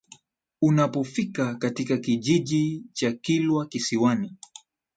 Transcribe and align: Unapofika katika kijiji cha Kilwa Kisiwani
Unapofika 0.61 1.55
katika 1.55 1.97
kijiji 1.97 2.83
cha 2.93 3.11
Kilwa 3.11 3.65
Kisiwani 3.65 4.35